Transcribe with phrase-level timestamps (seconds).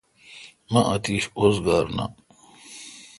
[0.71, 2.11] مہ اتش اوزگار نان۔